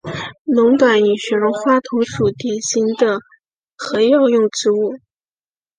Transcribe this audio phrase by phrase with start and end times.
[0.47, 3.19] 龙胆与雪绒花同属典型的
[3.77, 4.95] 和药用植物。